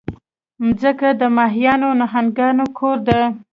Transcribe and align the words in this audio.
مځکه 0.65 1.09
د 1.21 1.21
ماهیانو، 1.37 1.89
نهنګانو 2.01 2.65
کور 2.77 2.97
ده. 3.07 3.21